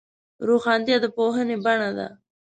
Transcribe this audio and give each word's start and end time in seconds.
روښانتیا 0.47 0.97
د 1.03 1.05
پوهې 1.15 1.55
بڼه 1.65 1.89
ده. 1.97 2.07